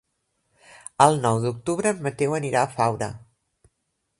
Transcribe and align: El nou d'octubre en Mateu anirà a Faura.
El 1.05 1.19
nou 1.25 1.37
d'octubre 1.43 1.91
en 1.97 2.01
Mateu 2.07 2.33
anirà 2.39 2.65
a 2.65 2.73
Faura. 2.79 3.11